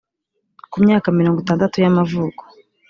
kumyaka 0.71 1.07
mirongo 1.17 1.37
itandatu 1.43 1.75
y 1.83 1.87
amavuko 1.91 2.41